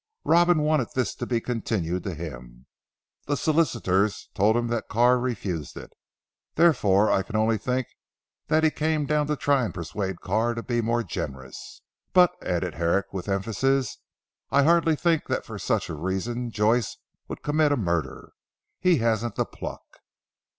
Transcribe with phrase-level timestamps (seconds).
[0.23, 2.65] Robin wanted this to be continued to him.
[3.27, 5.93] The solicitors told him that Carr refused it.
[6.55, 7.85] Therefore I can only think
[8.47, 11.83] that he came down to try and persuade Carr to be more generous.
[12.13, 13.99] But," added Herrick with emphasis,
[14.49, 16.97] "I hardly think that for such a reason Joyce
[17.27, 18.31] would commit a murder.
[18.79, 19.83] He hasn't the pluck."